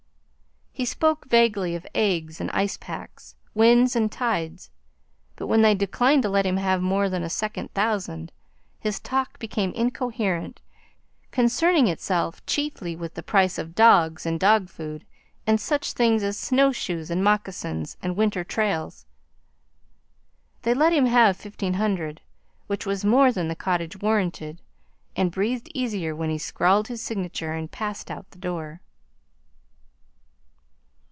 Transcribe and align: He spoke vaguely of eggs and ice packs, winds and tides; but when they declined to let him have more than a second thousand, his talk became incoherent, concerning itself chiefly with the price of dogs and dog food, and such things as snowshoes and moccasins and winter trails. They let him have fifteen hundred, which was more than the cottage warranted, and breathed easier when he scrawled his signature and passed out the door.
He 0.73 0.85
spoke 0.85 1.25
vaguely 1.25 1.75
of 1.75 1.85
eggs 1.93 2.41
and 2.41 2.49
ice 2.51 2.75
packs, 2.75 3.35
winds 3.53 3.95
and 3.95 4.11
tides; 4.11 4.71
but 5.35 5.45
when 5.45 5.61
they 5.61 5.75
declined 5.75 6.23
to 6.23 6.29
let 6.29 6.45
him 6.45 6.57
have 6.57 6.81
more 6.81 7.07
than 7.07 7.21
a 7.21 7.29
second 7.29 7.71
thousand, 7.73 8.31
his 8.79 8.99
talk 8.99 9.37
became 9.37 9.73
incoherent, 9.73 10.59
concerning 11.29 11.87
itself 11.87 12.43
chiefly 12.47 12.95
with 12.95 13.13
the 13.13 13.21
price 13.21 13.59
of 13.59 13.75
dogs 13.75 14.25
and 14.25 14.39
dog 14.39 14.69
food, 14.69 15.05
and 15.45 15.61
such 15.61 15.91
things 15.93 16.23
as 16.23 16.39
snowshoes 16.39 17.11
and 17.11 17.23
moccasins 17.23 17.95
and 18.01 18.15
winter 18.15 18.43
trails. 18.43 19.05
They 20.63 20.73
let 20.73 20.93
him 20.93 21.05
have 21.05 21.37
fifteen 21.37 21.75
hundred, 21.75 22.21
which 22.65 22.87
was 22.87 23.05
more 23.05 23.31
than 23.31 23.49
the 23.49 23.55
cottage 23.55 24.01
warranted, 24.01 24.61
and 25.15 25.29
breathed 25.31 25.69
easier 25.75 26.15
when 26.15 26.31
he 26.31 26.39
scrawled 26.39 26.87
his 26.87 27.03
signature 27.03 27.53
and 27.53 27.69
passed 27.69 28.09
out 28.09 28.31
the 28.31 28.39
door. 28.39 28.81